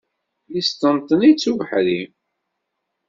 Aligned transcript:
Yesṭenṭen-itt 0.53 1.49
ubeḥri. 1.51 2.01